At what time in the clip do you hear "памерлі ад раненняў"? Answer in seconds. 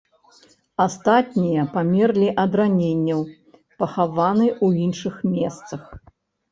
1.75-3.21